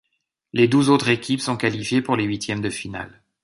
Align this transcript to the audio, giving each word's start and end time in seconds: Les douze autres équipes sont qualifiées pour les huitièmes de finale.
Les 0.51 0.67
douze 0.67 0.89
autres 0.89 1.09
équipes 1.09 1.41
sont 1.41 1.57
qualifiées 1.57 2.01
pour 2.01 2.15
les 2.15 2.23
huitièmes 2.23 2.59
de 2.63 2.71
finale. 2.71 3.21